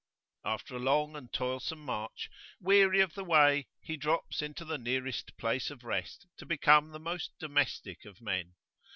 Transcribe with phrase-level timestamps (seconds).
[0.43, 2.27] After a long and toilsome march,
[2.59, 6.97] weary of the way, he drops into the nearest place of rest to become the
[6.99, 8.55] most domestic of men.